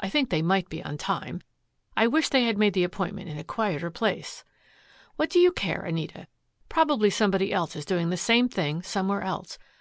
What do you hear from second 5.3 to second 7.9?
do you care, Anita? Probably somebody else is